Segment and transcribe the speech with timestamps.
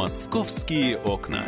[0.00, 1.44] Московские окна.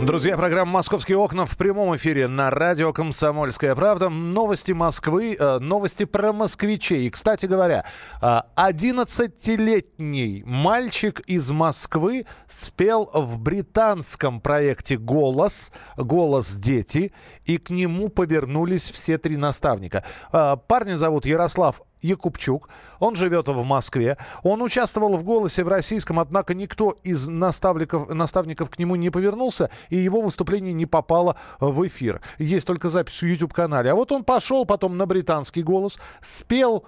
[0.00, 4.10] Друзья, программа «Московские окна» в прямом эфире на радио «Комсомольская правда».
[4.10, 7.08] Новости Москвы, э, новости про москвичей.
[7.08, 7.84] И, кстати говоря,
[8.22, 17.12] э, 11-летний мальчик из Москвы спел в британском проекте «Голос», «Голос дети»,
[17.44, 20.04] и к нему повернулись все три наставника.
[20.32, 22.68] Э, парня зовут Ярослав Якубчук.
[22.98, 24.16] Он живет в Москве.
[24.42, 29.70] Он участвовал в «Голосе» в российском, однако никто из наставников, наставников к нему не повернулся,
[29.88, 32.20] и его выступление не попало в эфир.
[32.38, 33.90] Есть только запись в YouTube-канале.
[33.90, 36.84] А вот он пошел потом на британский «Голос», спел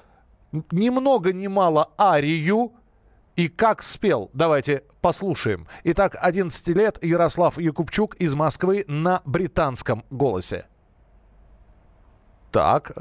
[0.71, 2.73] ни много ни мало арию,
[3.37, 5.67] и как спел, давайте послушаем.
[5.85, 10.67] Итак, 11 лет Ярослав Якубчук из Москвы на британском голосе.
[12.51, 12.93] Так.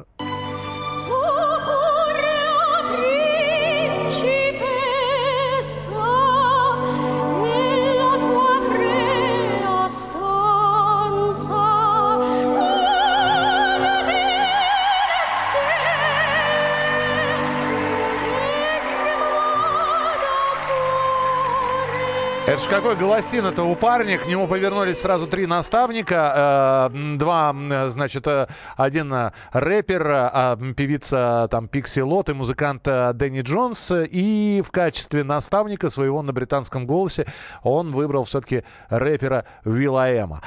[22.47, 24.17] Это ж какой голосин-то у парня.
[24.17, 26.89] К нему повернулись сразу три наставника.
[26.91, 27.55] Э, два,
[27.89, 33.91] значит, э, один э, рэпер, а певица там Пикси Лот и музыкант Дэнни Джонс.
[33.95, 37.27] И в качестве наставника своего на британском голосе
[37.61, 40.41] он выбрал все-таки рэпера Вилаэма.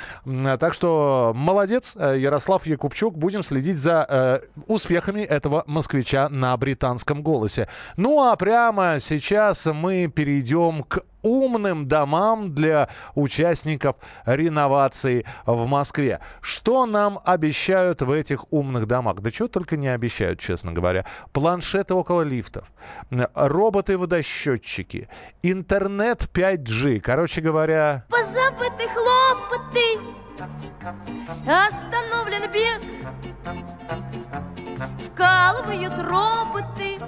[0.59, 3.17] Так что молодец, Ярослав Якубчук.
[3.17, 7.69] Будем следить за успехами этого москвича на британском голосе.
[7.97, 16.21] Ну а прямо сейчас мы перейдем к умным домам для участников реновации в Москве.
[16.41, 19.17] Что нам обещают в этих умных домах?
[19.17, 21.05] Да чего только не обещают, честно говоря.
[21.33, 22.71] Планшеты около лифтов,
[23.35, 25.09] роботы-водосчетчики,
[25.43, 27.01] интернет 5G.
[27.01, 28.05] Короче говоря...
[28.09, 29.99] Позабыты хлопоты,
[31.47, 32.83] остановлен бег,
[35.07, 36.99] вкалывают роботы,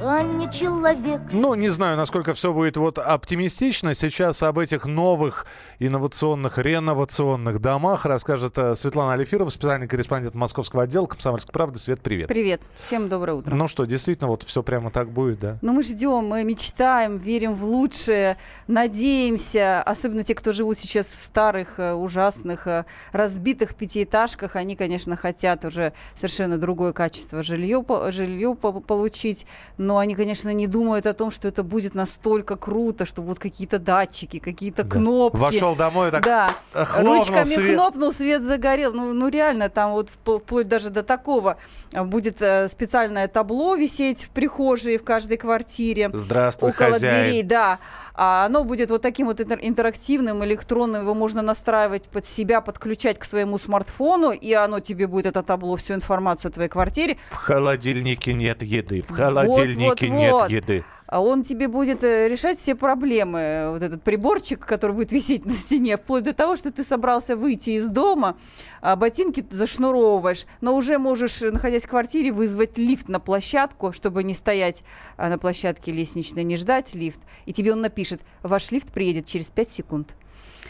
[0.00, 1.20] а не человек.
[1.32, 3.94] Ну, не знаю, насколько все будет вот оптимистично.
[3.94, 5.46] Сейчас об этих новых
[5.78, 11.78] инновационных, реновационных домах расскажет э, Светлана Алифирова, специальный корреспондент московского отдела «Комсомольской правды».
[11.78, 12.28] Свет, привет.
[12.28, 12.62] Привет.
[12.78, 13.54] Всем доброе утро.
[13.54, 15.58] Ну что, действительно, вот все прямо так будет, да?
[15.62, 19.82] Ну, мы ждем, мы мечтаем, верим в лучшее, надеемся.
[19.82, 25.64] Особенно те, кто живут сейчас в старых, э, ужасных, э, разбитых пятиэтажках, они, конечно, хотят
[25.64, 29.46] уже совершенно другое качество жилья, жилье получить
[29.88, 33.78] но они, конечно, не думают о том, что это будет настолько круто, что будут какие-то
[33.78, 34.96] датчики, какие-то да.
[34.96, 35.38] кнопки.
[35.38, 36.50] Вошел домой, так да.
[36.74, 37.72] ручками свет.
[37.72, 38.92] кнопнул, свет загорел.
[38.92, 41.56] Ну, ну реально, там вот вплоть даже до такого
[41.94, 46.10] а, будет э, специальное табло висеть в прихожей в каждой квартире.
[46.12, 47.24] Здравствуй, около хозяин.
[47.24, 47.78] дверей, да.
[48.20, 53.22] А оно будет вот таким вот интерактивным, электронным, его можно настраивать под себя, подключать к
[53.22, 57.16] своему смартфону, и оно тебе будет, это табло, всю информацию о твоей квартире.
[57.30, 60.84] В холодильнике нет еды, в холодильнике вот, вот, нет еды.
[61.08, 63.70] А он тебе будет э, решать все проблемы.
[63.72, 67.70] Вот этот приборчик, который будет висеть на стене, вплоть до того, что ты собрался выйти
[67.70, 68.36] из дома,
[68.82, 74.34] а ботинки зашнуровываешь, но уже можешь, находясь в квартире, вызвать лифт на площадку, чтобы не
[74.34, 74.84] стоять
[75.16, 77.20] а, на площадке лестничной, не ждать лифт.
[77.46, 80.14] И тебе он напишет, ваш лифт приедет через 5 секунд.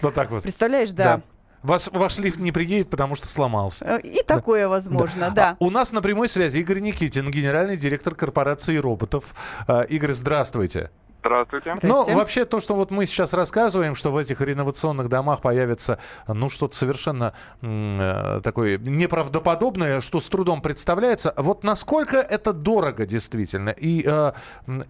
[0.03, 0.45] Вот так вот.
[0.45, 1.17] Представляешь, да.
[1.17, 1.23] да.
[1.63, 3.85] Вас, ваш лифт не приедет, потому что сломался.
[3.85, 4.69] Э, и такое да.
[4.69, 5.31] возможно, да.
[5.31, 5.57] да.
[5.61, 9.35] А у нас на прямой связи Игорь Никитин, генеральный директор корпорации роботов.
[9.67, 10.91] Э, Игорь, здравствуйте.
[11.21, 11.75] Здравствуйте.
[11.83, 15.99] Ну, вообще то, что вот мы сейчас рассказываем, что в этих реновационных домах появится,
[16.29, 21.35] ну, что-то совершенно э, такое неправдоподобное, что с трудом представляется.
[21.37, 24.33] Вот насколько это дорого действительно и, э,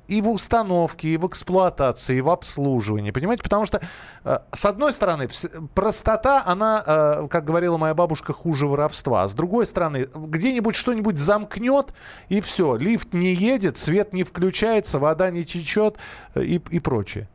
[0.08, 3.42] и в установке, и в эксплуатации, и в обслуживании, понимаете?
[3.42, 3.80] Потому что,
[4.24, 5.28] э, с одной стороны,
[5.74, 9.22] простота, она, э, как говорила моя бабушка, хуже воровства.
[9.22, 11.94] А с другой стороны, где-нибудь что-нибудь замкнет,
[12.28, 15.96] и все, лифт не едет, свет не включается, вода не течет,
[16.34, 17.28] и, и прочее?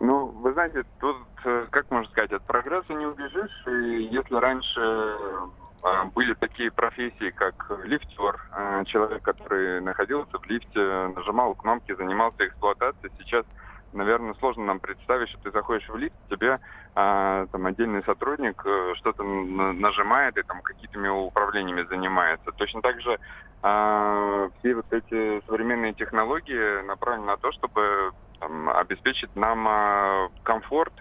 [0.00, 3.64] Ну, вы знаете, тут, э, как можно сказать, от прогресса не убежишь.
[3.66, 11.12] И если раньше э, были такие профессии, как лифтер, э, человек, который находился в лифте,
[11.14, 13.44] нажимал кнопки, занимался эксплуатацией, сейчас
[13.92, 16.58] наверное, сложно нам представить, что ты заходишь в лифт, тебе
[16.94, 18.60] а, там отдельный сотрудник
[18.96, 22.52] что-то нажимает и там какими-то управлениями занимается.
[22.56, 23.18] Точно так же
[23.62, 30.94] а, все вот эти современные технологии направлены на то, чтобы там, обеспечить нам а, комфорт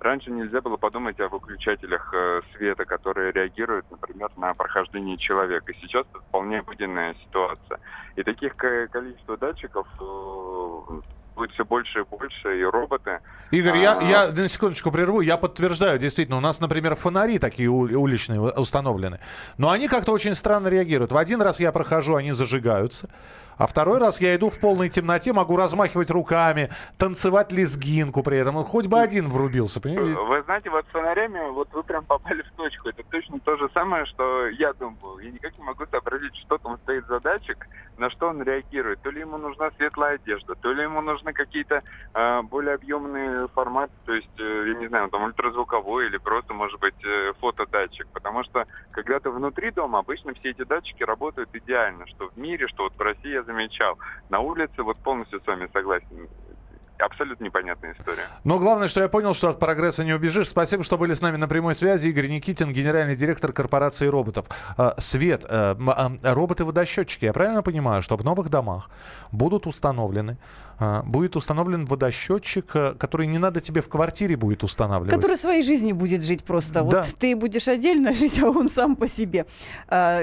[0.00, 5.72] раньше нельзя было подумать о выключателях э, света, которые реагируют, например, на прохождение человека.
[5.74, 7.78] Сейчас это вполне обыденная ситуация.
[8.16, 11.00] И таких ко- количество датчиков э,
[11.40, 13.18] будет все больше и больше, и роботы.
[13.50, 15.22] Игорь, я, А, я на секундочку прерву.
[15.22, 19.20] Я подтверждаю, действительно, у нас, например, фонари такие ули- уличные установлены.
[19.56, 21.12] Но они как-то очень странно реагируют.
[21.12, 23.08] В один раз я прохожу, они зажигаются.
[23.56, 28.54] А второй раз я иду в полной темноте, могу размахивать руками, танцевать лезгинку при этом.
[28.64, 30.14] Хоть бы один врубился, понимаете?
[30.18, 32.88] Вы знаете, вот с фонарями, вот вы прям попали в точку.
[32.88, 35.18] Это точно то же самое, что я думал.
[35.18, 37.66] Я никак не могу сообразить, что там стоит за датчик,
[37.98, 39.02] на что он реагирует.
[39.02, 41.82] То ли ему нужна светлая одежда, то ли ему нужны какие-то
[42.14, 46.80] э, более объемные форматы, то есть, э, я не знаю, там ультразвуковой или просто, может
[46.80, 48.06] быть, э, фотодатчик.
[48.12, 52.66] Потому что, когда ты внутри дома, обычно все эти датчики работают идеально, что в мире,
[52.68, 53.98] что вот в России я замечал.
[54.28, 56.28] На улице вот полностью с вами согласен.
[57.00, 58.24] Абсолютно непонятная история.
[58.44, 60.48] Но главное, что я понял, что от прогресса не убежишь.
[60.48, 62.08] Спасибо, что были с нами на прямой связи.
[62.08, 64.46] Игорь Никитин, генеральный директор корпорации роботов.
[64.76, 67.24] А, Свет, э, а, роботы-водосчетчики.
[67.24, 68.90] Я правильно понимаю, что в новых домах
[69.32, 70.36] будут установлены,
[70.78, 75.14] а, будет установлен водосчетчик, э, который не надо тебе в квартире будет устанавливать.
[75.14, 76.74] Который своей жизнью будет жить просто.
[76.74, 76.82] Да.
[76.82, 79.46] Вот ты будешь отдельно жить, а он сам по себе.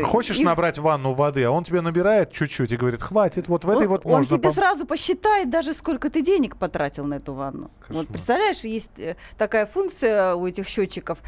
[0.03, 3.69] Хочешь и набрать ванну воды, а он тебе набирает чуть-чуть и говорит, хватит, вот в
[3.69, 4.37] этой он, вот он можно...
[4.37, 6.66] тебе пом- сразу посчитает даже, сколько ты денег потратил
[7.07, 7.71] на эту ванну.
[7.79, 7.97] Кошмар.
[7.97, 11.19] Вот представляешь, есть э, такая функция у этих счетчиков,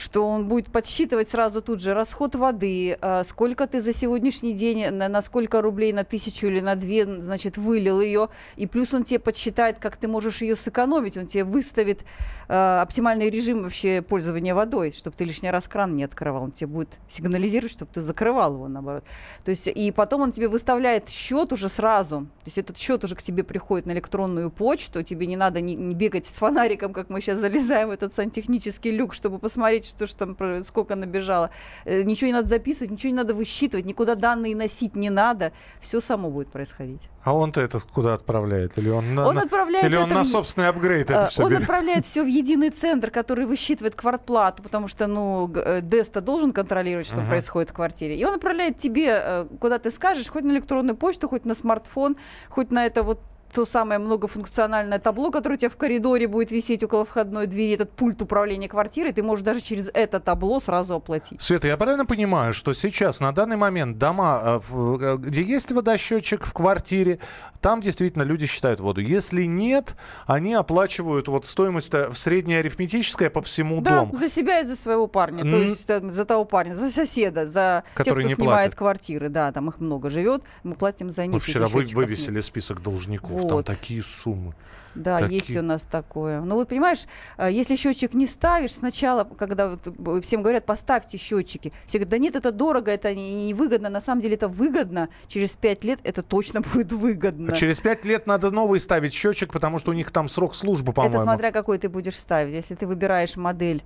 [0.00, 4.88] что он будет подсчитывать сразу тут же расход воды, э, сколько ты за сегодняшний день,
[4.90, 9.20] на, сколько рублей, на тысячу или на две, значит, вылил ее, и плюс он тебе
[9.20, 12.04] подсчитает, как ты можешь ее сэкономить, он тебе выставит
[12.48, 16.68] э, оптимальный режим вообще пользования водой, чтобы ты лишний раз кран не открывал, он тебе
[16.68, 19.04] будет сигнализировать, чтобы ты закрывал его, наоборот.
[19.44, 23.16] То есть, и потом он тебе выставляет счет уже сразу, то есть этот счет уже
[23.16, 27.10] к тебе приходит на электронную почту, тебе не надо не, не бегать с фонариком, как
[27.10, 31.50] мы сейчас залезаем в этот сантехнический люк, чтобы посмотреть, что ж там, сколько набежало.
[31.84, 35.52] Э, Ничего не надо записывать, ничего не надо высчитывать, никуда данные носить не надо.
[35.80, 37.00] Все само будет происходить.
[37.22, 38.78] А он-то это куда отправляет?
[38.78, 41.28] Или он, на, Он на- отправляет или он это на в- собственный апгрейд это Э,
[41.28, 41.62] все Он берет?
[41.62, 47.06] отправляет все в единый центр, который высчитывает квартплату, потому что, ну, э, ДЭС-то должен контролировать,
[47.06, 47.26] что Ага.
[47.28, 48.16] происходит в квартире.
[48.16, 52.16] И он отправляет тебе, э, куда ты скажешь, хоть на электронную почту, хоть на смартфон,
[52.48, 53.20] хоть на это вот
[53.52, 57.90] то самое многофункциональное табло, которое у тебя в коридоре будет висеть около входной двери, этот
[57.92, 61.40] пульт управления квартирой, ты можешь даже через это табло сразу оплатить.
[61.42, 65.72] Света, я правильно понимаю, что сейчас, на данный момент, дома, э, в- э, где есть
[65.72, 67.18] водосчетчик в квартире,
[67.60, 69.00] там действительно люди считают воду.
[69.00, 69.94] Если нет,
[70.26, 74.16] они оплачивают вот стоимость э, средняя арифметическая по всему Да, дому.
[74.16, 75.62] за себя и за своего парня, то М.
[75.70, 78.78] есть за того парня, за соседа, за Который тех, не кто снимает платит.
[78.78, 81.34] квартиры, да, там их много живет, мы платим за них.
[81.34, 82.08] Мы вчера вы- счетчиков нет.
[82.08, 83.66] вывесили список должников, там Вот.
[83.66, 84.54] такие суммы.
[84.96, 86.40] Да, Какие- есть у нас такое.
[86.40, 87.06] Ну вот понимаешь,
[87.38, 92.10] э, если счетчик не ставишь, сначала, когда вот б- всем говорят, поставьте счетчики, все говорят,
[92.10, 93.88] да нет, это дорого, это не- невыгодно.
[93.88, 95.08] На самом деле это выгодно.
[95.28, 97.52] Через пять лет это точно будет выгодно.
[97.52, 100.92] А через пять лет надо новый ставить счетчик, потому что у них там срок службы,
[100.92, 101.14] по-моему.
[101.14, 102.52] Это смотря какой ты будешь ставить.
[102.54, 103.84] Если ты выбираешь модель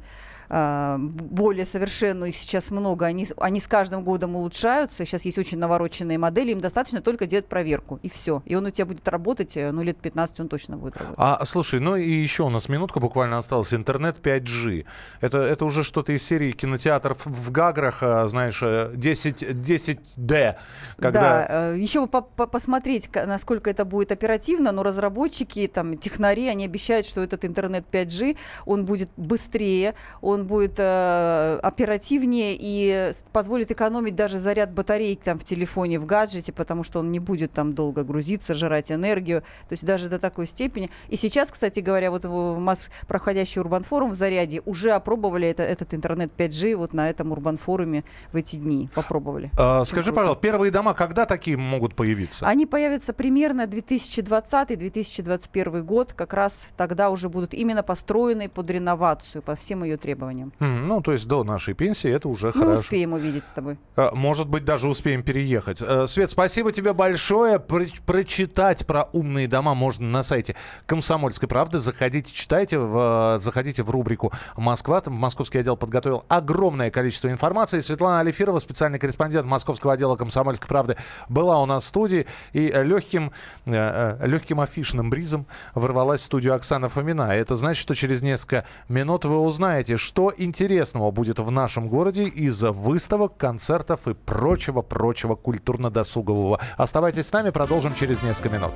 [0.48, 5.04] более совершенную, их сейчас много, они, они с каждым годом улучшаются.
[5.04, 8.42] Сейчас есть очень навороченные модели, им достаточно только делать проверку, и все.
[8.44, 11.18] И он у тебя будет работать, э, ну, лет 15 он точно будет работать.
[11.18, 13.72] А, слушай, ну и еще у нас минутка буквально осталась.
[13.74, 14.84] Интернет 5G.
[15.20, 20.56] Это, это уже что-то из серии кинотеатров в Гаграх, а, знаешь, э, 10, 10D.
[20.98, 21.20] Когда...
[21.20, 26.64] Да, э, еще по- по- посмотреть, насколько это будет оперативно, но разработчики, там, технари, они
[26.64, 28.36] обещают, что этот интернет 5G,
[28.66, 35.44] он будет быстрее, он будет э, оперативнее и позволит экономить даже заряд батареек там в
[35.44, 39.86] телефоне, в гаджете, потому что он не будет там долго грузиться, жрать энергию, то есть
[39.86, 40.90] даже до такой степени.
[41.08, 45.94] И сейчас, кстати говоря, вот в Мос- проходящий Урбанфорум в Заряде уже опробовали это, этот
[45.94, 49.52] интернет 5G вот на этом Урбанфоруме в эти дни, попробовали.
[49.58, 50.16] А, скажи, круто.
[50.16, 52.46] пожалуйста, первые дома когда такие могут появиться?
[52.46, 56.14] Они появятся примерно 2020-2021 год.
[56.14, 60.23] Как раз тогда уже будут именно построены под реновацию, по всем ее требованиям.
[60.60, 62.80] М, Ну, то есть до нашей пенсии это уже Мы хорошо.
[62.80, 63.78] успеем увидеть с тобой.
[63.96, 65.82] А, Может быть, даже успеем переехать.
[65.82, 67.58] Э, Свет, спасибо тебе большое.
[67.58, 71.78] Про- прочитать про умные дома можно на сайте Комсомольской правды.
[71.78, 72.78] Заходите, читайте.
[72.78, 75.00] В, э, заходите в рубрику «Москва».
[75.00, 77.80] Там московский отдел подготовил огромное количество информации.
[77.80, 80.96] Светлана Алифирова, специальный корреспондент московского отдела «Комсомольской правды»,
[81.28, 82.26] была у нас в студии.
[82.52, 83.32] И легким,
[83.66, 87.22] э, легким афишным бризом ворвалась в студию Оксана Фомина.
[87.34, 92.62] Это значит, что через несколько минут вы узнаете, что интересного будет в нашем городе из
[92.62, 96.60] выставок, концертов и прочего-прочего культурно-досугового.
[96.76, 98.70] Оставайтесь с нами, продолжим через несколько минут.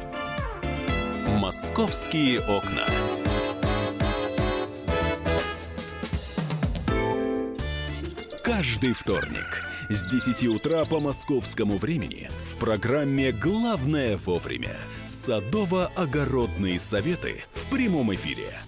[1.28, 2.82] «Московские окна».
[8.42, 17.70] Каждый вторник с 10 утра по московскому времени в программе «Главное вовремя» садово-огородные советы в
[17.70, 18.58] прямом эфире–